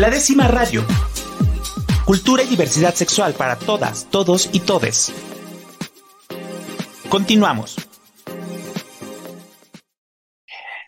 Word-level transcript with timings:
La 0.00 0.08
décima 0.08 0.48
radio. 0.48 0.80
Cultura 2.06 2.42
y 2.42 2.46
diversidad 2.46 2.94
sexual 2.94 3.34
para 3.34 3.58
todas, 3.58 4.08
todos 4.10 4.48
y 4.50 4.60
todes. 4.60 5.12
Continuamos. 7.10 7.76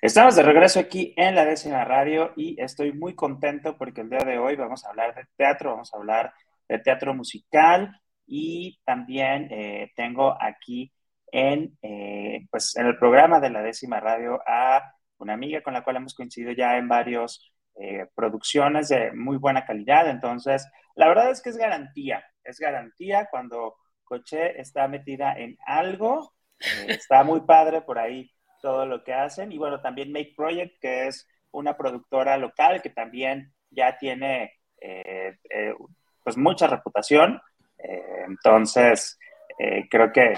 Estamos 0.00 0.34
de 0.34 0.42
regreso 0.42 0.80
aquí 0.80 1.12
en 1.18 1.34
la 1.34 1.44
décima 1.44 1.84
radio 1.84 2.32
y 2.36 2.58
estoy 2.58 2.94
muy 2.94 3.14
contento 3.14 3.76
porque 3.76 4.00
el 4.00 4.08
día 4.08 4.24
de 4.24 4.38
hoy 4.38 4.56
vamos 4.56 4.82
a 4.86 4.88
hablar 4.88 5.14
de 5.14 5.26
teatro, 5.36 5.72
vamos 5.72 5.92
a 5.92 5.98
hablar 5.98 6.32
de 6.66 6.78
teatro 6.78 7.12
musical 7.12 8.00
y 8.26 8.80
también 8.82 9.48
eh, 9.50 9.92
tengo 9.94 10.34
aquí 10.40 10.90
en, 11.30 11.76
eh, 11.82 12.46
pues, 12.50 12.74
en 12.76 12.86
el 12.86 12.96
programa 12.96 13.40
de 13.40 13.50
la 13.50 13.60
décima 13.60 14.00
radio 14.00 14.40
a 14.46 14.94
una 15.18 15.34
amiga 15.34 15.60
con 15.62 15.74
la 15.74 15.84
cual 15.84 15.96
hemos 15.96 16.14
coincidido 16.14 16.52
ya 16.52 16.78
en 16.78 16.88
varias 16.88 17.51
eh, 17.76 18.06
producciones 18.14 18.88
de 18.88 19.12
muy 19.12 19.36
buena 19.36 19.64
calidad. 19.64 20.08
Entonces, 20.08 20.66
la 20.94 21.08
verdad 21.08 21.30
es 21.30 21.40
que 21.40 21.50
es 21.50 21.56
garantía, 21.56 22.24
es 22.44 22.58
garantía 22.58 23.28
cuando 23.30 23.76
Coche 24.04 24.60
está 24.60 24.88
metida 24.88 25.32
en 25.32 25.56
algo, 25.66 26.34
está 26.88 27.24
muy 27.24 27.40
padre 27.42 27.82
por 27.82 27.98
ahí 27.98 28.30
todo 28.60 28.86
lo 28.86 29.02
que 29.02 29.14
hacen. 29.14 29.52
Y 29.52 29.58
bueno, 29.58 29.80
también 29.80 30.12
Make 30.12 30.34
Project, 30.36 30.78
que 30.80 31.06
es 31.06 31.26
una 31.50 31.76
productora 31.76 32.36
local 32.36 32.82
que 32.82 32.90
también 32.90 33.52
ya 33.70 33.98
tiene 33.98 34.54
eh, 34.80 35.38
eh, 35.50 35.74
pues 36.24 36.36
mucha 36.36 36.66
reputación. 36.66 37.40
Eh, 37.78 38.24
entonces, 38.26 39.18
creo 39.90 40.12
que 40.12 40.34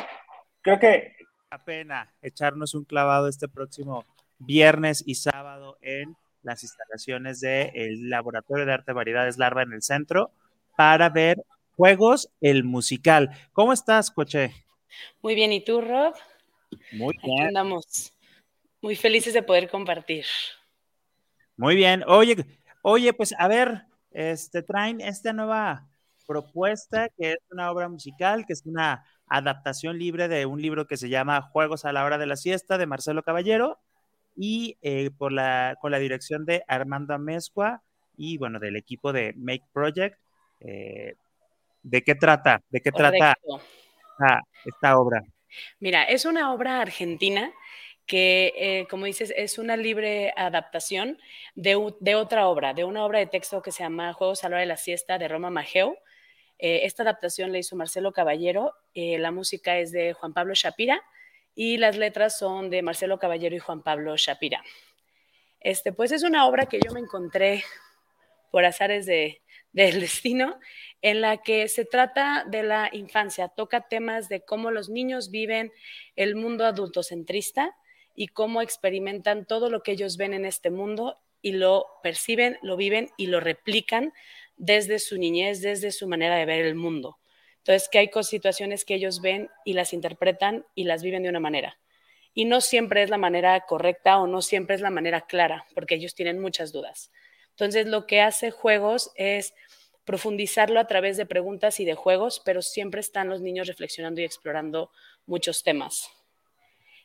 creo 0.61 0.79
que 0.79 1.15
la 1.51 1.65
pena 1.65 2.13
echarnos 2.21 2.75
un 2.75 2.85
clavado 2.85 3.29
este 3.29 3.49
próximo 3.49 4.05
viernes 4.39 5.03
y 5.07 5.15
sábado 5.15 5.79
en 5.81 6.17
las 6.45 6.63
instalaciones 6.63 7.41
del 7.41 8.09
Laboratorio 8.09 8.67
de 8.67 8.73
Arte 8.73 8.93
Variedades 8.93 9.39
Larva 9.39 9.63
en 9.63 9.73
el 9.73 9.83
centro 9.83 10.31
para 10.77 11.09
ver 11.09 11.39
Juegos, 11.77 12.31
el 12.41 12.63
musical. 12.63 13.31
¿Cómo 13.53 13.73
estás, 13.73 14.13
Coche? 14.13 14.55
Muy 15.23 15.35
bien, 15.35 15.53
¿y 15.53 15.65
tú, 15.65 15.81
Rob? 15.81 16.15
Muy 16.93 17.17
bien. 17.23 17.33
Aquí 17.35 17.49
andamos. 17.49 18.13
Muy 18.81 18.95
felices 18.95 19.35
de 19.35 19.43
poder 19.43 19.69
compartir. 19.69 20.25
Muy 21.57 21.75
bien. 21.75 22.05
Oye, 22.07 22.45
oye, 22.83 23.13
pues 23.13 23.35
a 23.39 23.49
ver, 23.49 23.87
este 24.13 24.63
traen 24.63 25.01
esta 25.01 25.33
nueva 25.33 25.89
propuesta 26.27 27.09
que 27.17 27.33
es 27.33 27.39
una 27.51 27.71
obra 27.71 27.89
musical, 27.89 28.45
que 28.47 28.53
es 28.53 28.65
una 28.67 29.05
adaptación 29.27 29.99
libre 29.99 30.29
de 30.29 30.47
un 30.47 30.61
libro 30.61 30.87
que 30.87 30.97
se 30.97 31.09
llama 31.09 31.43
Juegos 31.43 31.85
a 31.85 31.93
la 31.93 32.05
hora 32.05 32.19
de 32.19 32.27
la 32.27 32.37
siesta 32.37 32.79
de 32.79 32.87
Marcelo 32.87 33.23
Caballero 33.23 33.81
y 34.37 34.77
eh, 34.83 35.11
por 35.17 35.33
la, 35.33 35.77
con 35.81 35.91
la 35.91 35.99
dirección 35.99 36.45
de 36.45 36.65
Armando 36.67 37.15
Amezcua 37.15 37.83
y 38.17 38.39
bueno, 38.39 38.59
del 38.59 38.77
equipo 38.77 39.13
de 39.13 39.33
Make 39.37 39.65
Project. 39.73 40.19
Eh, 40.61 41.15
¿De 41.83 42.03
qué 42.03 42.15
trata? 42.15 42.63
¿De 42.71 42.81
qué 42.81 42.91
trata 42.93 43.37
esta 44.65 44.99
obra? 44.99 45.23
Mira, 45.81 46.05
es 46.05 46.25
una 46.25 46.53
obra 46.53 46.81
argentina 46.81 47.53
que, 48.07 48.53
eh, 48.57 48.87
como 48.89 49.07
dices, 49.07 49.33
es 49.37 49.59
una 49.59 49.77
libre 49.77 50.33
adaptación 50.37 51.19
de, 51.55 51.75
otra 51.77 52.49
obra, 52.49 52.75
de 52.75 52.85
una 52.85 53.05
obra 53.05 53.19
de 53.19 53.27
texto 53.27 53.63
que 53.63 53.73
se 53.73 53.83
llama 53.83 54.13
Juegos 54.13 54.45
a 54.45 54.49
la 54.49 54.57
hora 54.57 54.61
de 54.61 54.67
la 54.67 54.77
siesta 54.77 55.19
de 55.19 55.29
Roma 55.29 55.51
Mageo. 55.51 55.97
Eh, 56.59 56.81
esta 56.85 57.03
adaptación 57.03 57.51
la 57.51 57.59
hizo 57.59 57.77
Marcelo 57.77 58.13
Caballero, 58.13 58.75
eh, 58.95 59.19
la 59.19 59.31
música 59.31 59.79
es 59.79 59.91
de 59.91 60.13
Juan 60.13 60.35
Pablo 60.35 60.55
Shapira 60.55 61.03
y 61.55 61.77
las 61.77 61.97
letras 61.97 62.39
son 62.39 62.71
de 62.71 62.83
Marcelo 62.83 63.19
Caballero 63.19 63.55
y 63.55 63.61
Juan 63.61 63.83
Pablo 63.83 64.17
Shapira. 64.17 64.63
Este, 65.61 65.93
pues 65.93 66.13
es 66.13 66.23
una 66.23 66.47
obra 66.47 66.67
que 66.67 66.81
yo 66.85 66.93
me 66.93 67.01
encontré 67.01 67.65
por 68.51 68.65
azares 68.65 69.07
de, 69.07 69.43
del 69.73 70.01
destino, 70.01 70.59
en 71.03 71.21
la 71.21 71.39
que 71.39 71.69
se 71.69 71.85
trata 71.85 72.45
de 72.49 72.63
la 72.63 72.89
infancia, 72.93 73.49
toca 73.49 73.89
temas 73.89 74.29
de 74.29 74.43
cómo 74.43 74.71
los 74.71 74.89
niños 74.89 75.31
viven 75.31 75.73
el 76.17 76.37
mundo 76.37 76.65
adultocentrista 76.65 77.77
y 78.15 78.29
cómo 78.29 78.63
experimentan 78.63 79.45
todo 79.45 79.69
lo 79.69 79.83
que 79.83 79.93
ellos 79.93 80.17
ven 80.17 80.33
en 80.33 80.47
este 80.47 80.71
mundo 80.71 81.19
y 81.43 81.53
lo 81.53 81.87
perciben, 82.03 82.59
lo 82.63 82.77
viven 82.77 83.11
y 83.17 83.27
lo 83.27 83.41
replican 83.41 84.13
desde 84.57 84.99
su 84.99 85.19
niñez, 85.19 85.61
desde 85.61 85.91
su 85.91 86.07
manera 86.07 86.37
de 86.37 86.47
ver 86.47 86.65
el 86.65 86.77
mundo. 86.77 87.19
Entonces, 87.65 87.89
que 87.89 87.99
hay 87.99 88.11
situaciones 88.23 88.85
que 88.85 88.95
ellos 88.95 89.21
ven 89.21 89.51
y 89.65 89.73
las 89.73 89.93
interpretan 89.93 90.67
y 90.75 90.85
las 90.85 91.03
viven 91.03 91.23
de 91.23 91.31
una 91.31 91.41
manera. 91.41 91.79
Y 92.35 92.45
no 92.45 92.61
siempre 92.61 93.03
es 93.03 93.11
la 93.11 93.19
manera 93.19 93.59
correcta 93.67 94.19
o 94.19 94.27
no 94.27 94.43
siempre 94.43 94.75
es 94.77 94.83
la 94.83 94.91
manera 94.91 95.23
clara, 95.23 95.67
porque 95.75 95.95
ellos 95.95 96.15
tienen 96.15 96.41
muchas 96.41 96.73
dudas. 96.73 97.11
Entonces, 97.51 97.87
lo 97.87 98.07
que 98.07 98.21
hace 98.21 98.51
juegos 98.51 99.13
es 99.15 99.55
profundizarlo 100.05 100.79
a 100.79 100.87
través 100.87 101.17
de 101.17 101.27
preguntas 101.27 101.81
y 101.81 101.85
de 101.85 101.95
juegos, 101.95 102.43
pero 102.45 102.61
siempre 102.61 103.01
están 103.01 103.29
los 103.29 103.41
niños 103.41 103.67
reflexionando 103.67 104.21
y 104.21 104.25
explorando 104.25 104.91
muchos 105.27 105.63
temas 105.63 106.11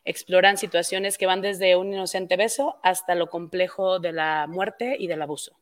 exploran 0.04 0.56
situaciones 0.56 1.18
que 1.18 1.26
van 1.26 1.40
desde 1.40 1.76
un 1.76 1.92
inocente 1.92 2.36
beso 2.36 2.78
hasta 2.82 3.14
lo 3.14 3.28
complejo 3.28 3.98
de 3.98 4.12
la 4.12 4.46
muerte 4.48 4.96
y 4.98 5.06
del 5.06 5.22
abuso. 5.22 5.56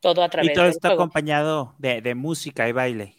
Todo 0.00 0.22
a 0.22 0.28
través 0.28 0.52
Y 0.52 0.54
todo 0.54 0.66
está 0.66 0.92
acompañado 0.92 1.74
de, 1.78 2.14
música 2.14 2.68
y 2.68 2.72
baile. 2.72 3.14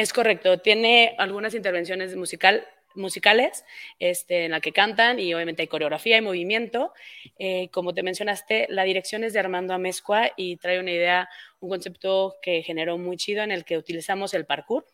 Es 0.00 0.14
correcto, 0.14 0.56
tiene 0.56 1.14
algunas 1.18 1.54
intervenciones 1.54 2.16
musical, 2.16 2.66
musicales 2.94 3.66
este, 3.98 4.46
en 4.46 4.52
la 4.52 4.62
que 4.62 4.72
cantan 4.72 5.20
y 5.20 5.34
obviamente 5.34 5.60
hay 5.60 5.68
coreografía 5.68 6.16
y 6.16 6.22
movimiento. 6.22 6.94
Eh, 7.38 7.68
como 7.70 7.92
te 7.92 8.02
mencionaste, 8.02 8.66
la 8.70 8.84
dirección 8.84 9.24
es 9.24 9.34
de 9.34 9.40
Armando 9.40 9.74
Amezcua 9.74 10.30
y 10.38 10.56
trae 10.56 10.80
una 10.80 10.90
idea, 10.90 11.28
un 11.60 11.68
concepto 11.68 12.36
que 12.40 12.62
generó 12.62 12.96
muy 12.96 13.18
chido 13.18 13.42
en 13.42 13.50
el 13.50 13.66
que 13.66 13.76
utilizamos 13.76 14.32
el 14.32 14.46
parkour, 14.46 14.86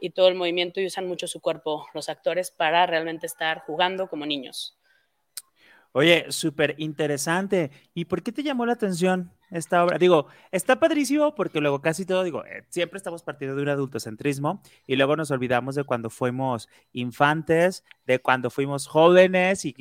y 0.00 0.10
todo 0.10 0.26
el 0.26 0.34
movimiento 0.34 0.80
y 0.80 0.86
usan 0.86 1.06
mucho 1.06 1.28
su 1.28 1.40
cuerpo 1.40 1.86
los 1.94 2.08
actores 2.08 2.50
para 2.50 2.84
realmente 2.86 3.26
estar 3.26 3.60
jugando 3.60 4.08
como 4.08 4.26
niños. 4.26 4.79
Oye, 5.92 6.26
súper 6.30 6.76
interesante. 6.78 7.72
¿Y 7.94 8.04
por 8.04 8.22
qué 8.22 8.30
te 8.30 8.44
llamó 8.44 8.64
la 8.64 8.74
atención 8.74 9.32
esta 9.50 9.84
obra? 9.84 9.98
Digo, 9.98 10.26
está 10.52 10.78
padrísimo 10.78 11.34
porque 11.34 11.60
luego 11.60 11.80
casi 11.80 12.06
todo, 12.06 12.22
digo, 12.22 12.44
eh, 12.44 12.64
siempre 12.68 12.98
estamos 12.98 13.24
partiendo 13.24 13.56
de 13.56 13.62
un 13.62 13.68
adultocentrismo 13.70 14.62
y 14.86 14.94
luego 14.94 15.16
nos 15.16 15.32
olvidamos 15.32 15.74
de 15.74 15.82
cuando 15.82 16.08
fuimos 16.08 16.68
infantes, 16.92 17.84
de 18.06 18.20
cuando 18.20 18.50
fuimos 18.50 18.86
jóvenes 18.86 19.64
y, 19.64 19.72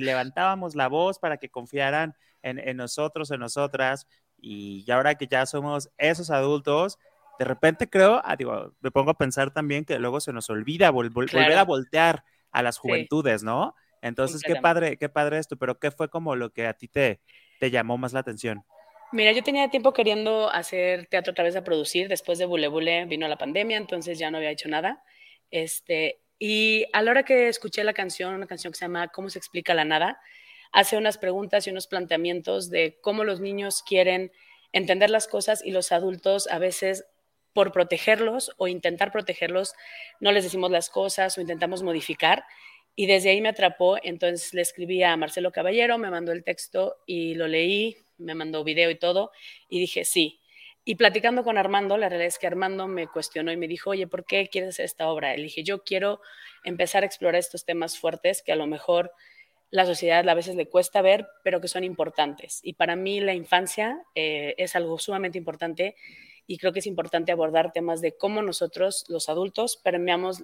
levantábamos 0.00 0.74
la 0.74 0.88
voz 0.88 1.18
para 1.18 1.38
que 1.38 1.48
confiaran 1.48 2.14
en, 2.42 2.58
en 2.58 2.76
nosotros, 2.76 3.30
en 3.30 3.40
nosotras. 3.40 4.06
Y 4.36 4.88
ahora 4.90 5.14
que 5.14 5.26
ya 5.26 5.46
somos 5.46 5.90
esos 5.96 6.30
adultos, 6.30 6.98
de 7.38 7.44
repente 7.46 7.88
creo, 7.88 8.20
ah, 8.22 8.36
digo, 8.36 8.74
me 8.80 8.90
pongo 8.90 9.12
a 9.12 9.18
pensar 9.18 9.50
también 9.52 9.84
que 9.86 9.98
luego 9.98 10.20
se 10.20 10.32
nos 10.32 10.50
olvida 10.50 10.90
volver 10.90 11.52
a 11.56 11.64
voltear 11.64 12.24
a 12.50 12.62
las 12.62 12.78
juventudes, 12.78 13.42
¿no? 13.42 13.74
Entonces, 14.02 14.42
qué 14.42 14.56
padre, 14.56 14.96
qué 14.96 15.08
padre 15.08 15.38
esto, 15.38 15.56
pero 15.56 15.78
¿qué 15.78 15.90
fue 15.90 16.08
como 16.08 16.36
lo 16.36 16.50
que 16.50 16.66
a 16.66 16.74
ti 16.74 16.88
te, 16.88 17.20
te 17.60 17.70
llamó 17.70 17.98
más 17.98 18.12
la 18.12 18.20
atención? 18.20 18.64
Mira, 19.10 19.32
yo 19.32 19.42
tenía 19.42 19.70
tiempo 19.70 19.92
queriendo 19.92 20.50
hacer 20.50 21.06
teatro 21.06 21.30
otra 21.30 21.44
vez 21.44 21.56
a 21.56 21.64
producir, 21.64 22.08
después 22.08 22.38
de 22.38 22.44
Bule 22.44 22.68
Bule 22.68 23.06
vino 23.06 23.26
la 23.26 23.38
pandemia, 23.38 23.78
entonces 23.78 24.18
ya 24.18 24.30
no 24.30 24.36
había 24.36 24.50
hecho 24.50 24.68
nada. 24.68 25.02
Este, 25.50 26.20
y 26.38 26.84
a 26.92 27.02
la 27.02 27.10
hora 27.10 27.22
que 27.22 27.48
escuché 27.48 27.82
la 27.84 27.94
canción, 27.94 28.34
una 28.34 28.46
canción 28.46 28.72
que 28.72 28.78
se 28.78 28.84
llama 28.84 29.08
¿Cómo 29.08 29.30
se 29.30 29.38
explica 29.38 29.74
la 29.74 29.84
nada? 29.84 30.20
Hace 30.72 30.98
unas 30.98 31.16
preguntas 31.16 31.66
y 31.66 31.70
unos 31.70 31.86
planteamientos 31.86 32.68
de 32.68 32.98
cómo 33.00 33.24
los 33.24 33.40
niños 33.40 33.82
quieren 33.82 34.30
entender 34.72 35.08
las 35.08 35.26
cosas 35.26 35.64
y 35.64 35.70
los 35.70 35.90
adultos 35.90 36.46
a 36.48 36.58
veces 36.58 37.06
por 37.54 37.72
protegerlos 37.72 38.52
o 38.58 38.68
intentar 38.68 39.10
protegerlos, 39.10 39.74
no 40.20 40.30
les 40.32 40.44
decimos 40.44 40.70
las 40.70 40.90
cosas 40.90 41.36
o 41.36 41.40
intentamos 41.40 41.82
modificar. 41.82 42.44
Y 43.00 43.06
desde 43.06 43.30
ahí 43.30 43.40
me 43.40 43.50
atrapó, 43.50 43.96
entonces 44.02 44.52
le 44.54 44.60
escribí 44.60 45.04
a 45.04 45.16
Marcelo 45.16 45.52
Caballero, 45.52 45.98
me 45.98 46.10
mandó 46.10 46.32
el 46.32 46.42
texto 46.42 46.96
y 47.06 47.36
lo 47.36 47.46
leí, 47.46 47.96
me 48.16 48.34
mandó 48.34 48.64
video 48.64 48.90
y 48.90 48.96
todo, 48.96 49.30
y 49.68 49.78
dije, 49.78 50.04
sí. 50.04 50.40
Y 50.84 50.96
platicando 50.96 51.44
con 51.44 51.58
Armando, 51.58 51.96
la 51.96 52.08
realidad 52.08 52.26
es 52.26 52.40
que 52.40 52.48
Armando 52.48 52.88
me 52.88 53.06
cuestionó 53.06 53.52
y 53.52 53.56
me 53.56 53.68
dijo, 53.68 53.90
oye, 53.90 54.08
¿por 54.08 54.26
qué 54.26 54.48
quieres 54.48 54.70
hacer 54.70 54.86
esta 54.86 55.08
obra? 55.10 55.36
Le 55.36 55.44
dije, 55.44 55.62
yo 55.62 55.84
quiero 55.84 56.20
empezar 56.64 57.04
a 57.04 57.06
explorar 57.06 57.38
estos 57.38 57.64
temas 57.64 57.96
fuertes 57.96 58.42
que 58.42 58.50
a 58.50 58.56
lo 58.56 58.66
mejor 58.66 59.12
la 59.70 59.86
sociedad 59.86 60.28
a 60.28 60.34
veces 60.34 60.56
le 60.56 60.68
cuesta 60.68 61.00
ver, 61.00 61.28
pero 61.44 61.60
que 61.60 61.68
son 61.68 61.84
importantes. 61.84 62.58
Y 62.64 62.72
para 62.72 62.96
mí 62.96 63.20
la 63.20 63.32
infancia 63.32 64.02
eh, 64.16 64.56
es 64.58 64.74
algo 64.74 64.98
sumamente 64.98 65.38
importante 65.38 65.94
y 66.48 66.58
creo 66.58 66.72
que 66.72 66.80
es 66.80 66.86
importante 66.88 67.30
abordar 67.30 67.70
temas 67.70 68.00
de 68.00 68.16
cómo 68.16 68.42
nosotros, 68.42 69.04
los 69.06 69.28
adultos, 69.28 69.76
permeamos 69.76 70.42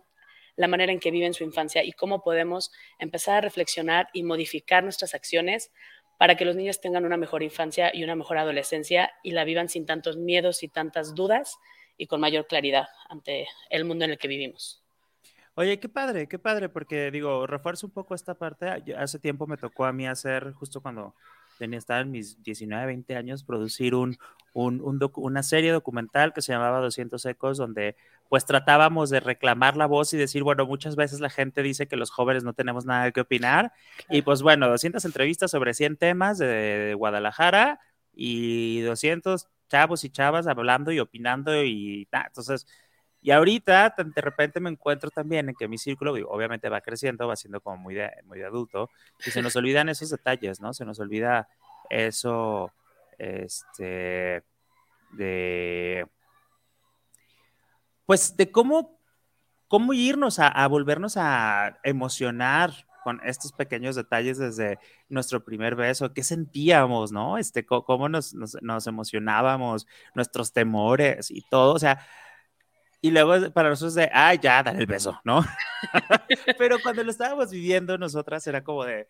la 0.57 0.69
manera 0.69 0.93
en 0.93 1.01
que 1.01 1.11
viven 1.11 1.35
su 1.35 1.45
infancia 1.45 1.85
y 1.85 1.93
cómo 1.93 2.23
podemos 2.23 2.73
empezar 2.99 3.37
a 3.37 3.41
reflexionar 3.41 4.09
y 4.13 4.23
modificar 4.23 4.83
nuestras 4.83 5.15
acciones 5.15 5.73
para 6.19 6.37
que 6.37 6.45
los 6.45 6.57
niños 6.57 6.81
tengan 6.81 7.05
una 7.05 7.17
mejor 7.17 7.43
infancia 7.43 7.91
y 7.95 8.05
una 8.05 8.15
mejor 8.15 8.39
adolescencia 8.39 9.13
y 9.23 9.33
la 9.33 9.45
vivan 9.45 9.69
sin 9.69 9.87
tantos 9.87 10.17
miedos 10.17 10.63
y 10.63 10.69
tantas 10.69 11.15
dudas 11.15 11.59
y 11.97 12.07
con 12.07 12.21
mayor 12.21 12.47
claridad 12.47 12.87
ante 13.09 13.47
el 13.71 13.85
mundo 13.85 14.05
en 14.05 14.13
el 14.13 14.19
que 14.19 14.29
vivimos. 14.29 14.83
Oye, 15.57 15.79
qué 15.79 15.89
padre, 15.89 16.29
qué 16.29 16.39
padre, 16.39 16.69
porque 16.69 17.13
digo, 17.13 17.47
refuerzo 17.47 17.87
un 17.87 17.93
poco 17.93 18.15
esta 18.15 18.35
parte. 18.35 18.69
Hace 18.97 19.21
tiempo 19.21 19.47
me 19.47 19.57
tocó 19.57 19.85
a 19.85 19.93
mí 19.93 20.07
hacer, 20.07 20.53
justo 20.53 20.81
cuando 20.81 21.15
tenía, 21.59 21.79
estaba 21.79 22.01
en 22.01 22.11
mis 22.11 22.43
19, 22.43 22.87
20 22.87 23.17
años, 23.17 23.45
producir 23.45 23.95
un, 23.95 24.19
una 24.55 25.43
serie 25.43 25.73
documental 25.73 26.33
que 26.33 26.43
se 26.43 26.53
llamaba 26.53 26.81
200 26.81 27.25
Ecos, 27.27 27.59
donde 27.59 27.97
pues 28.29 28.47
tratábamos 28.47 29.11
de 29.11 29.21
reclamar 29.21 29.77
la 29.77 29.87
voz 29.87 30.13
y 30.13 30.17
decir, 30.17 30.43
bueno, 30.43 30.67
muchas 30.67 30.97
veces 30.97 31.21
la 31.21 31.31
gente 31.31 31.63
dice 31.63 31.87
que 31.87 31.97
los 31.97 32.11
jóvenes 32.11 32.45
no 32.45 32.53
tenemos 32.53 32.85
nada 32.85 33.11
que 33.13 33.21
opinar. 33.21 33.73
Y 34.09 34.23
pues 34.23 34.43
bueno, 34.43 34.69
200 34.69 35.05
entrevistas 35.05 35.51
sobre 35.51 35.75
100 35.75 35.97
temas 35.97 36.39
de, 36.39 36.95
Guadalajara 36.97 37.81
y 38.15 38.81
200 38.83 39.49
chavos 39.69 40.05
y 40.05 40.11
chavas 40.11 40.47
hablando 40.47 40.93
y 40.93 41.01
opinando 41.01 41.63
y 41.63 42.09
nada. 42.13 42.27
Entonces, 42.29 42.67
y 43.25 43.31
ahorita 43.31 43.95
de 43.97 44.21
repente 44.21 44.61
me 44.61 44.69
encuentro 44.69 45.11
también 45.11 45.49
en 45.49 45.55
que 45.55 45.67
mi 45.67 45.79
círculo, 45.79 46.13
obviamente 46.29 46.69
va 46.69 46.83
creciendo, 46.83 47.27
va 47.27 47.37
siendo 47.37 47.63
como 47.63 47.79
muy 47.79 47.95
de, 47.95 48.11
muy 48.27 48.43
adulto, 48.43 48.91
y 49.25 49.31
se 49.31 49.41
nos 49.41 49.57
olvidan 49.57 49.89
esos 49.89 50.11
detalles, 50.11 50.61
¿no? 50.61 50.75
Se 50.75 50.85
nos 50.85 51.01
olvida 51.01 51.49
eso, 51.89 52.71
este, 53.17 54.43
de 55.13 56.07
pues 58.05 58.37
de 58.37 58.53
cómo, 58.53 59.01
cómo 59.69 59.95
irnos 59.95 60.39
a, 60.39 60.69
volvernos 60.69 61.17
a 61.17 61.79
emocionar 61.83 62.73
con 63.05 63.23
estos 63.25 63.53
pequeños 63.53 63.97
detalles 63.97 64.37
desde 64.37 64.79
nuestro 65.09 65.43
primer 65.43 65.77
beso, 65.77 66.13
qué 66.13 66.23
sentíamos, 66.23 67.11
¿no? 67.11 67.39
Este, 67.39 67.65
cómo 67.65 68.11
nos, 68.11 68.35
nos, 68.35 68.87
emocionábamos, 68.87 69.87
nuestros 70.15 70.53
temores 70.53 71.31
y 71.31 71.41
todo, 71.49 71.73
o 71.73 71.79
sea, 71.79 72.07
y 73.05 73.11
luego 73.11 73.51
para 73.53 73.69
nosotros 73.69 73.95
de, 73.95 74.09
ay, 74.11 74.39
ya, 74.41 74.63
dar 74.63 74.77
el 74.77 74.87
beso, 74.87 75.21
¿no? 75.25 75.45
Pero 76.59 76.79
cuando 76.83 77.05
lo 77.05 77.11
estábamos 77.11 77.51
viviendo 77.51 77.99
nosotras 77.99 78.47
era 78.47 78.65
como 78.65 78.87
de, 78.87 79.07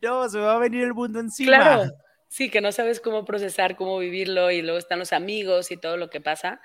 no, 0.00 0.28
se 0.28 0.40
va 0.40 0.56
a 0.56 0.58
venir 0.58 0.82
el 0.82 0.92
mundo 0.92 1.20
encima. 1.20 1.56
Claro, 1.56 1.92
sí, 2.26 2.50
que 2.50 2.60
no 2.60 2.72
sabes 2.72 2.98
cómo 2.98 3.24
procesar, 3.24 3.76
cómo 3.76 3.96
vivirlo 4.00 4.50
y 4.50 4.60
luego 4.60 4.76
están 4.76 4.98
los 4.98 5.12
amigos 5.12 5.70
y 5.70 5.76
todo 5.76 5.96
lo 5.96 6.10
que 6.10 6.20
pasa. 6.20 6.60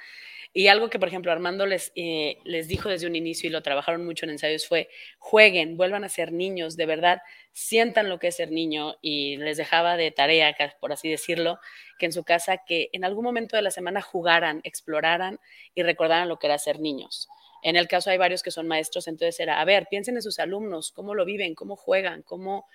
Y 0.57 0.69
algo 0.69 0.89
que, 0.89 0.97
por 0.97 1.07
ejemplo, 1.07 1.31
Armando 1.31 1.67
les, 1.67 1.91
eh, 1.93 2.39
les 2.43 2.67
dijo 2.67 2.89
desde 2.89 3.05
un 3.05 3.15
inicio 3.15 3.47
y 3.47 3.51
lo 3.51 3.61
trabajaron 3.61 4.03
mucho 4.03 4.25
en 4.25 4.31
ensayos 4.31 4.65
fue, 4.67 4.89
jueguen, 5.19 5.77
vuelvan 5.77 6.03
a 6.03 6.09
ser 6.09 6.31
niños, 6.31 6.75
de 6.75 6.87
verdad, 6.87 7.21
sientan 7.53 8.09
lo 8.09 8.17
que 8.17 8.29
es 8.29 8.37
ser 8.37 8.49
niño 8.49 8.95
y 8.99 9.37
les 9.37 9.57
dejaba 9.57 9.97
de 9.97 10.09
tarea, 10.09 10.55
por 10.79 10.91
así 10.91 11.11
decirlo, 11.11 11.59
que 11.99 12.07
en 12.07 12.11
su 12.11 12.23
casa, 12.23 12.63
que 12.65 12.89
en 12.91 13.05
algún 13.05 13.23
momento 13.23 13.55
de 13.55 13.61
la 13.61 13.69
semana 13.69 14.01
jugaran, 14.01 14.61
exploraran 14.63 15.39
y 15.75 15.83
recordaran 15.83 16.27
lo 16.27 16.39
que 16.39 16.47
era 16.47 16.57
ser 16.57 16.79
niños. 16.79 17.27
En 17.61 17.75
el 17.75 17.87
caso 17.87 18.09
hay 18.09 18.17
varios 18.17 18.41
que 18.41 18.49
son 18.49 18.67
maestros, 18.67 19.07
entonces 19.07 19.39
era, 19.39 19.61
a 19.61 19.65
ver, 19.65 19.85
piensen 19.91 20.15
en 20.15 20.23
sus 20.23 20.39
alumnos, 20.39 20.91
cómo 20.91 21.13
lo 21.13 21.23
viven, 21.23 21.53
cómo 21.53 21.75
juegan, 21.75 22.23
cómo 22.23 22.65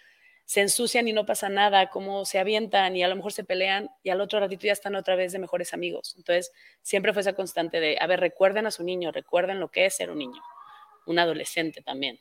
se 0.53 0.61
ensucian 0.61 1.09
y 1.09 1.15
no 1.15 1.25
pasa 1.25 1.49
nada, 1.49 1.89
cómo 1.89 2.27
se 2.27 2.39
avientan 2.39 2.95
y 2.95 3.03
a 3.03 3.09
lo 3.09 3.17
mejor 3.17 3.33
se 3.33 3.43
pelean 3.43 3.89
y 4.03 4.11
al 4.11 4.21
otro 4.21 4.39
ratito 4.39 4.67
ya 4.67 4.75
están 4.75 4.95
otra 4.97 5.17
vez 5.17 5.33
de 5.33 5.39
mejores 5.39 5.73
amigos. 5.73 6.13
Entonces, 6.19 6.53
siempre 6.83 7.15
fue 7.15 7.23
esa 7.23 7.33
constante 7.33 7.81
de, 7.81 7.97
a 7.99 8.07
ver, 8.07 8.21
recuerden 8.21 8.67
a 8.67 8.71
su 8.71 8.85
niño, 8.85 9.13
recuerden 9.13 9.61
lo 9.61 9.71
que 9.71 9.87
es 9.87 9.97
ser 9.97 10.11
un 10.11 10.19
niño, 10.19 10.43
un 11.07 11.19
adolescente 11.19 11.81
también. 11.81 12.19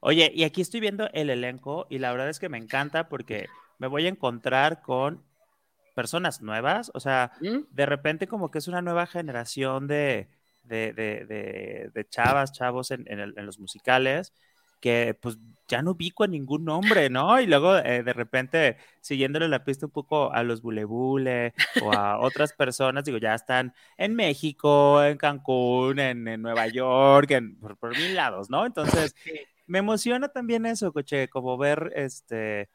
Oye, 0.00 0.32
y 0.34 0.44
aquí 0.44 0.62
estoy 0.62 0.80
viendo 0.80 1.10
el 1.12 1.28
elenco 1.28 1.86
y 1.90 1.98
la 1.98 2.10
verdad 2.10 2.30
es 2.30 2.38
que 2.38 2.48
me 2.48 2.56
encanta 2.56 3.10
porque 3.10 3.48
me 3.76 3.86
voy 3.86 4.06
a 4.06 4.08
encontrar 4.08 4.80
con 4.80 5.22
personas 5.94 6.40
nuevas, 6.40 6.90
o 6.94 7.00
sea, 7.00 7.32
¿Mm? 7.42 7.64
de 7.68 7.84
repente 7.84 8.28
como 8.28 8.50
que 8.50 8.56
es 8.56 8.66
una 8.66 8.80
nueva 8.80 9.06
generación 9.06 9.88
de, 9.88 10.30
de, 10.62 12.06
chavas, 12.08 12.52
chavos 12.52 12.90
en, 12.92 13.04
en 13.06 13.44
los 13.44 13.58
musicales 13.58 14.32
que 14.80 15.14
pues 15.20 15.36
ya 15.70 15.82
no 15.82 15.92
ubico 15.92 16.24
a 16.24 16.26
ningún 16.26 16.64
nombre, 16.64 17.08
¿no? 17.08 17.40
Y 17.40 17.46
luego 17.46 17.76
eh, 17.78 18.02
de 18.02 18.12
repente 18.12 18.76
siguiéndole 19.00 19.48
la 19.48 19.64
pista 19.64 19.86
un 19.86 19.92
poco 19.92 20.32
a 20.32 20.42
los 20.42 20.60
bulebule 20.60 21.54
o 21.82 21.92
a 21.92 22.18
otras 22.18 22.52
personas, 22.52 23.04
digo, 23.04 23.18
ya 23.18 23.34
están 23.34 23.72
en 23.96 24.14
México, 24.14 25.02
en 25.02 25.16
Cancún, 25.16 25.98
en, 26.00 26.42
Nueva 26.42 26.66
York, 26.66 27.30
en, 27.30 27.56
por, 27.58 27.76
por, 27.76 27.96
mil 27.96 28.14
lados, 28.14 28.50
¿no? 28.50 28.66
Entonces, 28.66 29.14
me 29.66 29.78
emociona 29.78 30.28
también 30.28 30.66
eso, 30.66 30.92
coche, 30.92 31.28
como 31.28 31.56
ver 31.56 31.92
este 31.94 32.68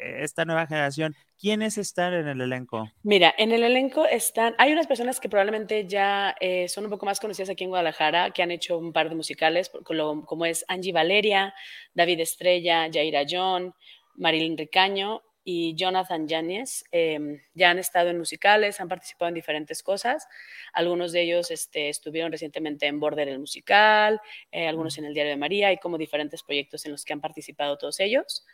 esta 0.00 0.44
nueva 0.44 0.66
generación. 0.66 1.14
¿Quiénes 1.38 1.78
están 1.78 2.12
en 2.14 2.28
el 2.28 2.40
elenco? 2.40 2.90
Mira, 3.02 3.34
en 3.38 3.52
el 3.52 3.62
elenco 3.62 4.06
están, 4.06 4.54
hay 4.58 4.72
unas 4.72 4.86
personas 4.86 5.20
que 5.20 5.28
probablemente 5.28 5.86
ya 5.86 6.34
eh, 6.40 6.68
son 6.68 6.84
un 6.84 6.90
poco 6.90 7.06
más 7.06 7.20
conocidas 7.20 7.50
aquí 7.50 7.64
en 7.64 7.70
Guadalajara, 7.70 8.30
que 8.30 8.42
han 8.42 8.50
hecho 8.50 8.78
un 8.78 8.92
par 8.92 9.08
de 9.08 9.14
musicales, 9.14 9.70
como 9.84 10.44
es 10.44 10.64
Angie 10.68 10.92
Valeria, 10.92 11.54
David 11.94 12.20
Estrella, 12.20 12.88
Jaira 12.92 13.24
John, 13.28 13.74
Marilyn 14.16 14.56
Ricaño 14.56 15.22
y 15.42 15.74
Jonathan 15.74 16.28
Yáñez. 16.28 16.84
Em, 16.92 17.40
ya 17.54 17.70
han 17.70 17.78
estado 17.78 18.10
en 18.10 18.18
musicales, 18.18 18.80
han 18.80 18.88
participado 18.88 19.30
en 19.30 19.34
diferentes 19.34 19.82
cosas. 19.82 20.26
Algunos 20.74 21.12
de 21.12 21.22
ellos 21.22 21.50
este, 21.50 21.88
estuvieron 21.88 22.30
recientemente 22.30 22.86
en 22.86 23.00
Border 23.00 23.28
el 23.28 23.38
musical, 23.38 24.20
eh, 24.52 24.68
algunos 24.68 24.98
en 24.98 25.06
el 25.06 25.14
Diario 25.14 25.32
de 25.32 25.38
María 25.38 25.72
y 25.72 25.78
como 25.78 25.96
diferentes 25.96 26.42
proyectos 26.42 26.84
en 26.84 26.92
los 26.92 27.04
que 27.04 27.14
han 27.14 27.20
participado 27.20 27.78
todos 27.78 27.98
ellos. 28.00 28.44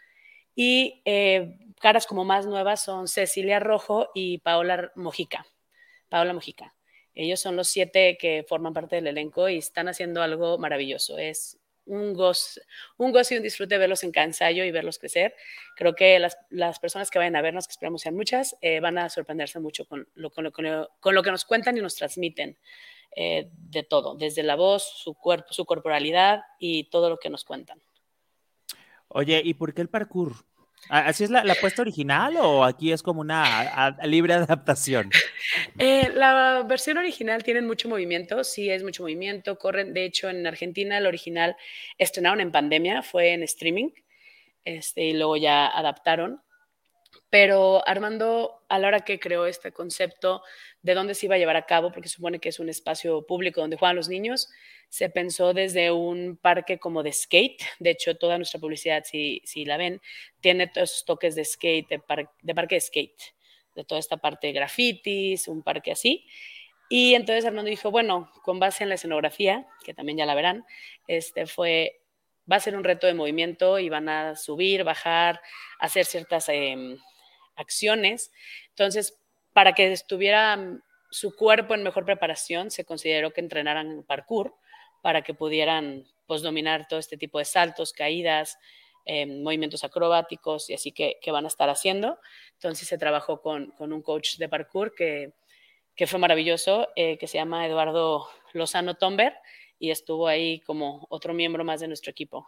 Y 0.57 1.03
eh, 1.05 1.59
caras 1.81 2.07
como 2.07 2.25
más 2.25 2.47
nuevas 2.47 2.83
son 2.83 3.07
Cecilia 3.07 3.61
Rojo 3.61 4.09
y 4.15 4.39
Paola 4.39 4.91
Mojica. 4.97 5.47
Paola 6.09 6.33
Mojica. 6.33 6.75
Ellos 7.15 7.41
son 7.41 7.57
los 7.57 7.69
siete 7.69 8.19
que 8.19 8.45
forman 8.49 8.75
parte 8.75 8.97
del 8.97 9.07
elenco 9.07 9.49
y 9.49 9.59
están 9.59 9.89
haciendo 9.89 10.23
algo 10.23 10.59
maravilloso. 10.59 11.19
Es 11.19 11.59
un 11.87 12.15
gozo, 12.15 12.61
un 12.97 13.13
gozo 13.13 13.35
y 13.35 13.37
un 13.37 13.43
disfrute 13.43 13.79
verlos 13.79 14.03
en 14.03 14.13
ensayo 14.15 14.65
y 14.65 14.71
verlos 14.71 14.99
crecer. 14.99 15.35
Creo 15.77 15.95
que 15.95 16.19
las, 16.19 16.79
personas 16.79 17.11
que 17.11 17.19
vayan 17.19 17.37
a 17.37 17.43
vernos, 17.43 17.67
que 17.67 17.73
esperamos 17.73 18.03
sean 18.03 18.17
muchas, 18.17 18.57
eh, 18.61 18.81
van 18.81 18.99
a 18.99 19.09
sorprenderse 19.09 19.61
mucho 19.61 19.87
con 19.87 20.09
lo, 20.15 20.31
que 20.31 21.31
nos 21.31 21.45
cuentan 21.45 21.77
y 21.77 21.81
nos 21.81 21.95
transmiten 21.95 22.59
eh, 23.15 23.49
de 23.53 23.83
todo, 23.83 24.17
desde 24.17 24.43
la 24.43 24.57
voz, 24.57 24.85
su 24.85 25.15
cuerpo, 25.15 25.53
su 25.53 25.65
corporalidad 25.65 26.43
y 26.59 26.85
todo 26.91 27.09
lo 27.09 27.19
que 27.19 27.31
nos 27.31 27.45
cuentan. 27.45 27.81
Oye, 29.17 29.41
¿y 29.43 29.55
por 29.55 29.73
qué 29.73 29.81
el 29.81 29.89
parkour? 29.89 30.35
¿Así 30.91 31.25
es 31.25 31.31
la, 31.31 31.41
apuesta 31.41 31.81
original 31.81 32.37
o 32.37 32.65
aquí 32.65 32.93
es 32.93 33.03
como 33.03 33.23
una 33.23 33.97
libre 34.03 34.35
adaptación? 34.35 35.11
Eh, 35.79 36.11
la 36.15 36.63
versión 36.69 36.99
original 36.99 37.43
tiene 37.43 37.63
mucho 37.63 37.89
movimiento, 37.89 38.45
sí 38.45 38.69
es 38.69 38.83
mucho 38.83 39.05
movimiento, 39.05 39.59
corren, 39.59 39.95
de 39.95 40.05
hecho 40.05 40.29
en 40.29 40.47
Argentina 40.47 40.99
el 40.99 41.07
original 41.07 41.57
estrenaron 41.97 42.43
en 42.43 42.53
pandemia, 42.53 43.01
fue 43.01 43.33
en 43.33 43.43
streaming, 43.45 43.89
este, 44.67 45.05
y 45.05 45.13
luego 45.15 45.39
ya 45.39 45.67
adaptaron. 45.67 46.43
Pero 47.31 47.89
Armando, 47.89 48.67
a 48.69 48.79
la 48.79 48.89
hora 48.89 49.01
que 49.01 49.19
creó 49.19 49.47
este 49.47 49.73
concepto 49.73 50.43
de 50.83 50.93
dónde 50.93 51.15
se 51.15 51.25
iba 51.25 51.37
a 51.37 51.39
llevar 51.39 51.57
a 51.57 51.65
cabo, 51.65 51.91
porque 51.91 52.11
supone 52.11 52.39
que 52.39 52.51
es 52.51 52.61
un 52.61 52.69
espacio 52.69 53.27
público 53.27 53.63
donde 53.63 53.79
juegan 53.79 53.97
los 53.97 54.11
niños, 54.11 54.51
se 54.97 55.11
pensó 55.11 55.53
desde 55.53 55.93
un 55.93 56.39
parque 56.39 56.79
como 56.79 57.03
de 57.03 57.13
skate. 57.13 57.63
De 57.79 57.91
hecho, 57.91 58.17
toda 58.17 58.39
nuestra 58.39 58.59
publicidad, 58.59 59.05
si, 59.05 59.43
si 59.45 59.67
la 59.67 59.77
ven, 59.77 60.01
tiene 60.41 60.69
todos 60.69 60.91
esos 60.91 61.05
toques 61.05 61.35
de 61.35 61.45
skate, 61.45 61.87
de, 61.87 62.01
de 62.41 62.55
parque 62.55 62.77
de 62.77 62.81
skate, 62.81 63.23
de 63.75 63.85
toda 63.85 63.99
esta 63.99 64.17
parte 64.17 64.47
de 64.47 64.55
grafitis, 64.55 65.49
un 65.49 65.63
parque 65.63 65.93
así. 65.93 66.27
Y 66.89 67.15
entonces 67.15 67.45
Armando 67.45 67.69
dijo, 67.69 67.91
bueno, 67.91 68.33
con 68.43 68.59
base 68.59 68.85
en 68.85 68.89
la 68.89 68.95
escenografía, 68.95 69.67
que 69.85 69.93
también 69.93 70.17
ya 70.17 70.25
la 70.25 70.35
verán, 70.35 70.65
este 71.09 71.45
fue, 71.45 72.01
va 72.51 72.57
a 72.57 72.61
ser 72.61 72.75
un 72.75 72.83
reto 72.83 73.07
de 73.07 73.13
movimiento 73.13 73.79
y 73.79 73.91
van 73.91 74.09
a 74.09 74.35
subir, 74.35 74.83
bajar, 74.83 75.43
hacer 75.79 76.07
ciertas 76.07 76.49
em, 76.49 76.97
acciones. 77.55 78.33
Entonces, 78.71 79.21
para 79.53 79.75
que 79.75 79.93
estuviera 79.93 80.59
su 81.11 81.37
cuerpo 81.37 81.75
en 81.75 81.83
mejor 81.83 82.07
preparación, 82.07 82.71
se 82.71 82.87
consideró 82.87 83.35
que 83.35 83.43
entrenaran 83.43 84.03
parkour 84.03 84.57
para 85.07 85.23
que 85.23 85.35
pudieran 85.35 86.05
pues, 86.27 86.43
dominar 86.43 86.89
todo 86.89 86.99
este 86.99 87.17
tipo 87.17 87.39
de 87.39 87.45
saltos, 87.45 87.93
caídas, 87.93 88.59
em, 89.05 89.41
movimientos 89.41 89.85
acrobáticos 89.85 90.69
y 90.69 90.75
así 90.75 90.91
que, 90.91 91.21
van 91.31 91.45
a 91.45 91.47
estar 91.47 91.69
haciendo. 91.69 92.19
Entonces 92.55 92.89
se 92.89 92.99
trabajó 92.99 93.41
con, 93.41 93.73
un 93.79 94.03
coach 94.03 94.37
de 94.37 94.49
parkour 94.49 94.97
que, 94.97 95.33
fue 96.09 96.19
maravilloso, 96.19 96.89
eh, 96.97 97.19
que 97.19 97.29
se 97.29 97.39
llama 97.39 97.69
Eduardo 97.69 98.27
Lozano 98.53 98.95
Tomber 98.95 99.33
y 99.79 99.93
estuvo 99.93 100.27
ahí 100.27 100.59
como 100.63 101.07
otro 101.09 101.35
miembro 101.35 101.63
más 101.63 101.79
de 101.79 101.87
nuestro 101.87 102.11
equipo. 102.11 102.45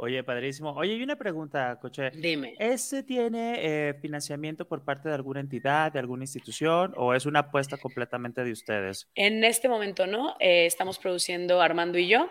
Oye, 0.00 0.22
padrísimo. 0.22 0.70
Oye, 0.74 0.94
y 0.94 1.02
una 1.02 1.16
pregunta, 1.16 1.76
Coche. 1.80 2.12
Dime. 2.12 2.54
¿Ese 2.60 3.02
tiene 3.02 3.56
eh, 3.58 3.94
financiamiento 3.94 4.64
por 4.64 4.84
parte 4.84 5.08
de 5.08 5.16
alguna 5.16 5.40
entidad, 5.40 5.90
de 5.90 5.98
alguna 5.98 6.22
institución, 6.22 6.94
o 6.96 7.14
es 7.14 7.26
una 7.26 7.40
apuesta 7.40 7.78
completamente 7.78 8.44
de 8.44 8.52
ustedes? 8.52 9.08
En 9.16 9.42
este 9.42 9.68
momento 9.68 10.06
no. 10.06 10.36
Eh, 10.38 10.66
estamos 10.66 11.00
produciendo 11.00 11.60
Armando 11.60 11.98
y 11.98 12.06
yo. 12.06 12.30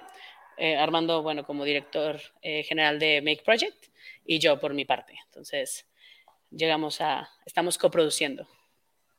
Eh, 0.56 0.78
Armando, 0.78 1.22
bueno, 1.22 1.44
como 1.44 1.66
director 1.66 2.18
general 2.42 3.00
de 3.00 3.22
Make 3.22 3.44
Project, 3.44 3.88
y 4.24 4.40
yo 4.40 4.62
por 4.62 4.74
mi 4.74 4.86
parte. 4.86 5.16
Entonces, 5.26 5.86
llegamos 6.50 7.02
a, 7.02 7.30
estamos 7.46 7.78
coproduciendo. 7.78 8.48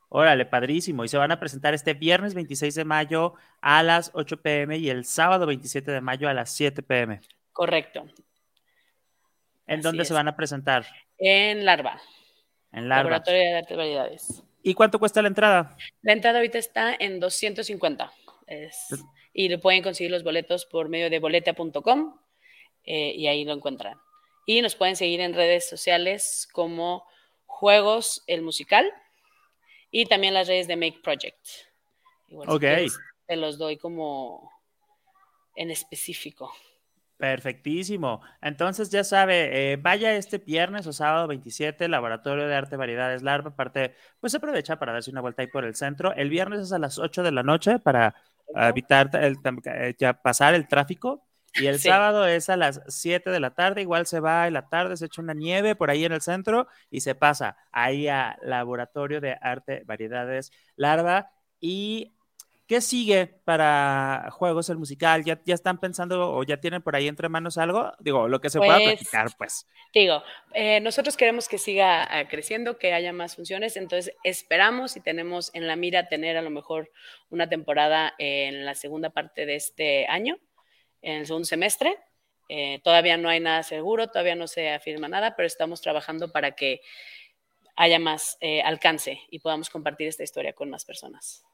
Órale, 0.08 0.46
padrísimo. 0.46 1.04
Y 1.04 1.08
se 1.08 1.18
van 1.18 1.32
a 1.32 1.38
presentar 1.38 1.74
este 1.74 1.92
viernes 1.92 2.32
26 2.32 2.74
de 2.74 2.84
mayo 2.86 3.34
a 3.60 3.82
las 3.82 4.10
8 4.14 4.40
pm 4.40 4.78
y 4.78 4.88
el 4.88 5.04
sábado 5.04 5.44
27 5.44 5.90
de 5.90 6.00
mayo 6.00 6.30
a 6.30 6.32
las 6.32 6.50
7 6.54 6.82
pm. 6.82 7.20
Correcto. 7.52 8.06
¿En 9.68 9.82
dónde 9.82 10.04
se 10.04 10.14
van 10.14 10.28
a 10.28 10.34
presentar? 10.34 10.86
En 11.18 11.64
Larva. 11.64 12.00
En 12.72 12.88
Larva. 12.88 13.10
Laboratorio 13.10 13.40
de 13.40 13.56
Artes 13.56 13.72
y 13.72 13.76
Variedades. 13.76 14.42
¿Y 14.62 14.74
cuánto 14.74 14.98
cuesta 14.98 15.22
la 15.22 15.28
entrada? 15.28 15.76
La 16.02 16.12
entrada 16.12 16.38
ahorita 16.38 16.58
está 16.58 16.96
en 16.98 17.20
250. 17.20 18.12
y 19.32 19.48
le 19.48 19.58
pueden 19.58 19.82
conseguir 19.82 20.10
los 20.10 20.24
boletos 20.24 20.66
por 20.66 20.88
medio 20.88 21.10
de 21.10 21.18
boleta.com 21.18 22.18
eh, 22.84 23.12
y 23.14 23.26
ahí 23.26 23.44
lo 23.44 23.52
encuentran. 23.52 23.98
Y 24.46 24.62
nos 24.62 24.74
pueden 24.74 24.96
seguir 24.96 25.20
en 25.20 25.34
redes 25.34 25.68
sociales 25.68 26.48
como 26.52 27.04
Juegos 27.44 28.24
el 28.26 28.42
Musical 28.42 28.90
y 29.90 30.06
también 30.06 30.34
las 30.34 30.48
redes 30.48 30.66
de 30.66 30.76
Make 30.76 31.00
Project. 31.02 31.46
ok. 32.30 32.64
te 33.26 33.36
los 33.36 33.58
doy 33.58 33.76
como 33.76 34.50
en 35.54 35.70
específico. 35.70 36.52
Perfectísimo. 37.18 38.20
Entonces 38.40 38.90
ya 38.90 39.02
sabe, 39.02 39.72
eh, 39.72 39.76
vaya 39.76 40.14
este 40.14 40.38
viernes 40.38 40.86
o 40.86 40.92
sábado 40.92 41.26
27, 41.26 41.88
Laboratorio 41.88 42.46
de 42.46 42.54
Arte 42.54 42.76
Variedades 42.76 43.22
Larva. 43.22 43.50
Aparte, 43.50 43.96
pues 44.20 44.36
aprovecha 44.36 44.78
para 44.78 44.92
darse 44.92 45.10
una 45.10 45.20
vuelta 45.20 45.42
ahí 45.42 45.48
por 45.48 45.64
el 45.64 45.74
centro. 45.74 46.14
El 46.14 46.30
viernes 46.30 46.60
es 46.60 46.72
a 46.72 46.78
las 46.78 46.98
8 47.00 47.24
de 47.24 47.32
la 47.32 47.42
noche 47.42 47.80
para 47.80 48.14
evitar 48.54 49.10
el, 49.16 49.36
eh, 49.64 49.94
ya 49.98 50.14
pasar 50.14 50.54
el 50.54 50.68
tráfico. 50.68 51.24
Y 51.54 51.66
el 51.66 51.80
sábado 51.80 52.24
es 52.24 52.48
a 52.50 52.56
las 52.56 52.82
7 52.86 53.30
de 53.30 53.40
la 53.40 53.50
tarde, 53.50 53.82
igual 53.82 54.06
se 54.06 54.20
va 54.20 54.46
en 54.46 54.52
la 54.52 54.68
tarde, 54.68 54.96
se 54.96 55.06
echa 55.06 55.20
una 55.20 55.34
nieve 55.34 55.74
por 55.74 55.90
ahí 55.90 56.04
en 56.04 56.12
el 56.12 56.20
centro 56.20 56.68
y 56.88 57.00
se 57.00 57.16
pasa 57.16 57.56
ahí 57.72 58.06
a 58.06 58.38
Laboratorio 58.42 59.20
de 59.20 59.36
Arte 59.40 59.82
Variedades 59.86 60.52
Larva. 60.76 61.32
Y 61.60 62.14
¿Qué 62.68 62.82
sigue 62.82 63.26
para 63.26 64.28
Juegos 64.30 64.68
el 64.68 64.76
Musical? 64.76 65.24
¿Ya, 65.24 65.40
¿Ya 65.46 65.54
están 65.54 65.80
pensando 65.80 66.34
o 66.34 66.42
ya 66.42 66.58
tienen 66.58 66.82
por 66.82 66.94
ahí 66.94 67.08
entre 67.08 67.30
manos 67.30 67.56
algo? 67.56 67.94
Digo, 67.98 68.28
lo 68.28 68.42
que 68.42 68.50
se 68.50 68.58
pueda 68.58 68.74
pues, 68.74 68.88
platicar, 68.88 69.28
pues. 69.38 69.66
Digo, 69.94 70.22
eh, 70.52 70.78
nosotros 70.80 71.16
queremos 71.16 71.48
que 71.48 71.56
siga 71.56 72.04
ah, 72.04 72.28
creciendo, 72.28 72.78
que 72.78 72.92
haya 72.92 73.10
más 73.14 73.36
funciones, 73.36 73.78
entonces 73.78 74.14
esperamos 74.22 74.98
y 74.98 75.00
tenemos 75.00 75.50
en 75.54 75.66
la 75.66 75.76
mira 75.76 76.08
tener 76.08 76.36
a 76.36 76.42
lo 76.42 76.50
mejor 76.50 76.92
una 77.30 77.48
temporada 77.48 78.14
en 78.18 78.66
la 78.66 78.74
segunda 78.74 79.08
parte 79.08 79.46
de 79.46 79.54
este 79.54 80.06
año, 80.06 80.38
en 81.00 81.20
el 81.20 81.26
segundo 81.26 81.46
semestre. 81.46 81.96
Eh, 82.50 82.80
todavía 82.84 83.16
no 83.16 83.30
hay 83.30 83.40
nada 83.40 83.62
seguro, 83.62 84.08
todavía 84.08 84.34
no 84.34 84.46
se 84.46 84.72
afirma 84.74 85.08
nada, 85.08 85.36
pero 85.36 85.46
estamos 85.46 85.80
trabajando 85.80 86.32
para 86.32 86.50
que 86.50 86.82
haya 87.76 87.98
más 87.98 88.36
eh, 88.42 88.60
alcance 88.60 89.22
y 89.30 89.38
podamos 89.38 89.70
compartir 89.70 90.06
esta 90.06 90.22
historia 90.22 90.52
con 90.52 90.68
más 90.68 90.84
personas. 90.84 91.47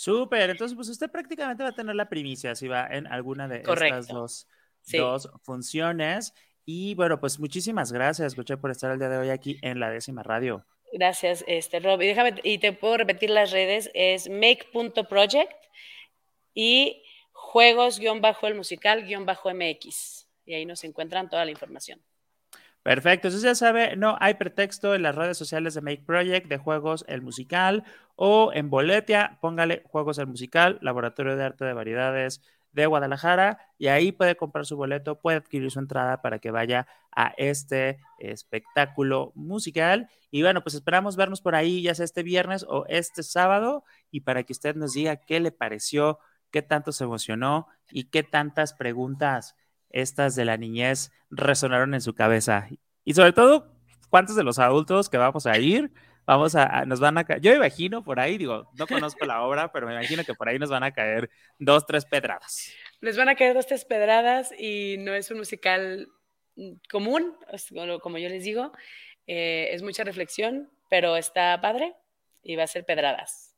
Súper, 0.00 0.48
entonces 0.48 0.74
pues 0.74 0.88
usted 0.88 1.10
prácticamente 1.10 1.62
va 1.62 1.68
a 1.68 1.74
tener 1.74 1.94
la 1.94 2.08
primicia 2.08 2.54
si 2.54 2.68
va 2.68 2.86
en 2.86 3.06
alguna 3.06 3.46
de 3.46 3.58
estas 3.58 4.08
dos, 4.08 4.48
dos, 4.90 5.28
funciones. 5.42 6.32
Y 6.64 6.94
bueno, 6.94 7.20
pues 7.20 7.38
muchísimas 7.38 7.92
gracias, 7.92 8.28
escuché 8.28 8.56
por 8.56 8.70
estar 8.70 8.90
el 8.90 8.98
día 8.98 9.10
de 9.10 9.18
hoy 9.18 9.28
aquí 9.28 9.58
en 9.60 9.78
la 9.78 9.90
décima 9.90 10.22
radio. 10.22 10.64
Gracias, 10.94 11.44
este 11.46 11.80
Rob. 11.80 12.00
Y 12.00 12.06
déjame, 12.06 12.36
y 12.44 12.56
te 12.56 12.72
puedo 12.72 12.96
repetir 12.96 13.28
las 13.28 13.50
redes, 13.50 13.90
es 13.92 14.30
make.project 14.30 15.52
y 16.54 17.02
juegos-el 17.32 18.54
musical-mx. 18.54 20.28
Y 20.46 20.54
ahí 20.54 20.64
nos 20.64 20.82
encuentran 20.82 21.28
toda 21.28 21.44
la 21.44 21.50
información. 21.50 22.02
Perfecto, 22.82 23.28
entonces 23.28 23.42
ya 23.42 23.54
sabe, 23.54 23.94
no 23.96 24.16
hay 24.20 24.34
pretexto 24.34 24.94
en 24.94 25.02
las 25.02 25.14
redes 25.14 25.36
sociales 25.36 25.74
de 25.74 25.82
Make 25.82 26.02
Project, 26.06 26.48
de 26.48 26.56
Juegos 26.56 27.04
el 27.08 27.20
Musical 27.20 27.84
o 28.16 28.52
en 28.54 28.70
Boletia, 28.70 29.38
póngale 29.42 29.82
Juegos 29.84 30.16
el 30.16 30.26
Musical, 30.28 30.78
Laboratorio 30.80 31.36
de 31.36 31.44
Arte 31.44 31.66
de 31.66 31.74
Variedades 31.74 32.40
de 32.72 32.86
Guadalajara 32.86 33.58
y 33.76 33.88
ahí 33.88 34.12
puede 34.12 34.34
comprar 34.36 34.64
su 34.64 34.76
boleto, 34.76 35.20
puede 35.20 35.36
adquirir 35.36 35.70
su 35.70 35.78
entrada 35.78 36.22
para 36.22 36.38
que 36.38 36.50
vaya 36.50 36.86
a 37.14 37.34
este 37.36 37.98
espectáculo 38.18 39.32
musical. 39.34 40.08
Y 40.30 40.40
bueno, 40.40 40.62
pues 40.62 40.74
esperamos 40.74 41.16
vernos 41.16 41.42
por 41.42 41.54
ahí 41.54 41.82
ya 41.82 41.94
sea 41.94 42.04
este 42.04 42.22
viernes 42.22 42.64
o 42.66 42.86
este 42.88 43.22
sábado 43.22 43.84
y 44.10 44.20
para 44.20 44.44
que 44.44 44.54
usted 44.54 44.74
nos 44.74 44.94
diga 44.94 45.16
qué 45.16 45.40
le 45.40 45.52
pareció, 45.52 46.18
qué 46.50 46.62
tanto 46.62 46.92
se 46.92 47.04
emocionó 47.04 47.66
y 47.90 48.04
qué 48.04 48.22
tantas 48.22 48.72
preguntas 48.72 49.54
estas 49.90 50.34
de 50.34 50.44
la 50.44 50.56
niñez 50.56 51.12
resonaron 51.30 51.94
en 51.94 52.00
su 52.00 52.14
cabeza. 52.14 52.68
Y 53.04 53.14
sobre 53.14 53.32
todo, 53.32 53.72
¿cuántos 54.08 54.36
de 54.36 54.44
los 54.44 54.58
adultos 54.58 55.08
que 55.08 55.16
vamos 55.16 55.46
a 55.46 55.58
ir? 55.58 55.92
Vamos 56.26 56.54
a, 56.54 56.84
nos 56.84 57.00
van 57.00 57.18
a 57.18 57.24
caer, 57.24 57.40
yo 57.40 57.52
imagino 57.54 58.04
por 58.04 58.20
ahí, 58.20 58.38
digo, 58.38 58.70
no 58.78 58.86
conozco 58.86 59.24
la 59.24 59.42
obra, 59.42 59.72
pero 59.72 59.86
me 59.86 59.94
imagino 59.94 60.22
que 60.22 60.34
por 60.34 60.48
ahí 60.48 60.58
nos 60.58 60.70
van 60.70 60.84
a 60.84 60.92
caer 60.92 61.28
dos, 61.58 61.86
tres 61.86 62.04
pedradas. 62.04 62.72
Les 63.00 63.16
van 63.16 63.28
a 63.28 63.34
caer 63.34 63.54
dos, 63.54 63.66
tres 63.66 63.84
pedradas 63.84 64.52
y 64.56 64.96
no 64.98 65.12
es 65.14 65.30
un 65.30 65.38
musical 65.38 66.08
común, 66.90 67.36
como 68.02 68.18
yo 68.18 68.28
les 68.28 68.44
digo, 68.44 68.72
eh, 69.26 69.70
es 69.72 69.82
mucha 69.82 70.04
reflexión, 70.04 70.70
pero 70.88 71.16
está 71.16 71.60
padre 71.60 71.94
y 72.42 72.56
va 72.56 72.64
a 72.64 72.68
ser 72.68 72.84
pedradas. 72.84 73.56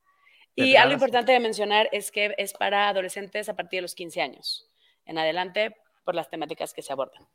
Y 0.54 0.76
algo 0.76 0.92
importante 0.92 1.32
de 1.32 1.40
mencionar 1.40 1.88
es 1.92 2.10
que 2.10 2.34
es 2.36 2.52
para 2.52 2.88
adolescentes 2.88 3.48
a 3.48 3.56
partir 3.56 3.78
de 3.78 3.82
los 3.82 3.94
15 3.94 4.20
años. 4.20 4.68
En 5.06 5.18
adelante 5.18 5.76
por 6.04 6.14
las 6.14 6.30
temáticas 6.30 6.72
que 6.72 6.82
se 6.82 6.92
abordan. 6.92 7.26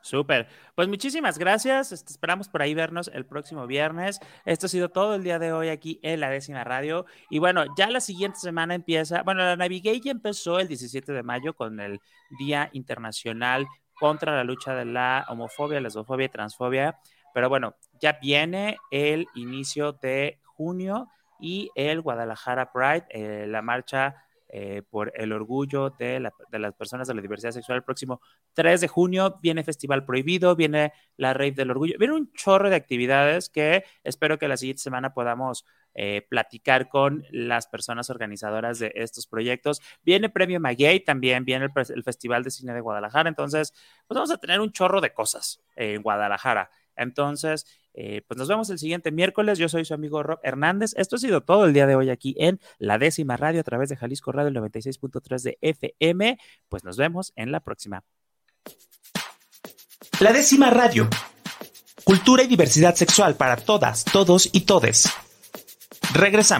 Súper. 0.00 0.48
Pues 0.74 0.88
muchísimas 0.88 1.38
gracias. 1.38 1.92
Este, 1.92 2.12
esperamos 2.12 2.48
por 2.48 2.62
ahí 2.62 2.74
vernos 2.74 3.10
el 3.12 3.26
próximo 3.26 3.66
viernes. 3.66 4.20
Esto 4.44 4.66
ha 4.66 4.68
sido 4.68 4.88
todo 4.88 5.14
el 5.14 5.24
día 5.24 5.38
de 5.38 5.52
hoy 5.52 5.68
aquí 5.68 5.98
en 6.02 6.20
la 6.20 6.30
décima 6.30 6.64
radio. 6.64 7.04
Y 7.30 7.38
bueno, 7.38 7.64
ya 7.76 7.90
la 7.90 8.00
siguiente 8.00 8.38
semana 8.38 8.74
empieza. 8.74 9.22
Bueno, 9.22 9.42
la 9.42 9.56
Navigate 9.56 10.00
ya 10.00 10.12
empezó 10.12 10.60
el 10.60 10.68
17 10.68 11.12
de 11.12 11.22
mayo 11.22 11.54
con 11.54 11.80
el 11.80 12.00
Día 12.38 12.70
Internacional 12.72 13.66
contra 13.98 14.34
la 14.34 14.44
lucha 14.44 14.74
de 14.74 14.84
la 14.84 15.26
homofobia, 15.28 15.80
lesbofobia 15.80 16.26
y 16.26 16.30
transfobia. 16.30 16.98
Pero 17.34 17.48
bueno, 17.48 17.74
ya 18.00 18.18
viene 18.20 18.78
el 18.90 19.26
inicio 19.34 19.92
de 19.92 20.40
junio 20.44 21.08
y 21.40 21.70
el 21.74 22.00
Guadalajara 22.00 22.72
Pride, 22.72 23.06
eh, 23.10 23.46
la 23.46 23.62
marcha 23.62 24.24
eh, 24.50 24.82
por 24.88 25.12
el 25.14 25.32
orgullo 25.32 25.90
de, 25.90 26.20
las 26.20 26.74
personas 26.74 27.06
de 27.06 27.14
la 27.14 27.20
diversidad 27.20 27.52
sexual. 27.52 27.76
El 27.76 27.84
próximo 27.84 28.20
3 28.54 28.80
de 28.80 28.88
junio 28.88 29.38
viene 29.42 29.62
Festival 29.62 30.06
Prohibido, 30.06 30.56
viene 30.56 30.92
la 31.16 31.34
Rave 31.34 31.52
del 31.52 31.70
Orgullo, 31.70 31.96
viene 31.98 32.14
un 32.14 32.32
chorro 32.32 32.70
de 32.70 32.76
actividades 32.76 33.50
que 33.50 33.84
espero 34.04 34.38
que 34.38 34.48
la 34.48 34.56
siguiente 34.56 34.82
semana 34.82 35.12
podamos 35.12 35.66
eh, 35.94 36.26
platicar 36.30 36.88
con 36.88 37.26
las 37.30 37.66
personas 37.66 38.08
organizadoras 38.08 38.78
de 38.78 38.92
estos 38.94 39.26
proyectos. 39.26 39.82
Viene 40.02 40.30
Premio 40.30 40.60
Maguey, 40.60 41.00
también 41.00 41.44
viene 41.44 41.66
el, 41.66 42.02
Festival 42.02 42.42
de 42.42 42.50
Cine 42.50 42.72
de 42.72 42.80
Guadalajara, 42.80 43.28
entonces 43.28 43.72
pues 44.06 44.16
vamos 44.16 44.30
a 44.30 44.38
tener 44.38 44.60
un 44.60 44.72
chorro 44.72 45.00
de 45.00 45.12
cosas 45.12 45.60
en 45.76 46.02
Guadalajara. 46.02 46.70
Entonces, 46.96 47.66
eh, 48.00 48.22
pues 48.28 48.38
nos 48.38 48.46
vemos 48.46 48.70
el 48.70 48.78
siguiente 48.78 49.10
miércoles. 49.10 49.58
Yo 49.58 49.68
soy 49.68 49.84
su 49.84 49.92
amigo 49.92 50.22
Rob 50.22 50.38
Hernández. 50.44 50.94
Esto 50.96 51.16
ha 51.16 51.18
sido 51.18 51.40
todo 51.40 51.64
el 51.64 51.72
día 51.72 51.84
de 51.84 51.96
hoy 51.96 52.10
aquí 52.10 52.36
en 52.38 52.60
la 52.78 52.96
décima 52.96 53.36
radio 53.36 53.60
a 53.60 53.64
través 53.64 53.88
de 53.88 53.96
Jalisco 53.96 54.30
Radio 54.30 54.52
96.3 54.52 55.42
de 55.42 55.58
FM. 55.60 56.38
Pues 56.68 56.84
nos 56.84 56.96
vemos 56.96 57.32
en 57.34 57.50
la 57.50 57.58
próxima. 57.58 58.04
La 60.20 60.32
décima 60.32 60.70
radio. 60.70 61.08
Cultura 62.04 62.44
y 62.44 62.46
diversidad 62.46 62.94
sexual 62.94 63.34
para 63.34 63.56
todas, 63.56 64.04
todos 64.04 64.48
y 64.52 64.60
todes. 64.60 65.10
Regresamos. 66.14 66.56